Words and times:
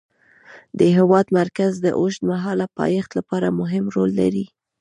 د 0.77 0.79
هېواد 0.97 1.25
مرکز 1.39 1.71
د 1.79 1.87
اوږدمهاله 1.99 2.65
پایښت 2.79 3.11
لپاره 3.19 3.55
مهم 3.59 3.85
رول 3.95 4.11
لري. 4.21 4.45